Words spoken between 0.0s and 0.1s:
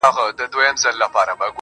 نن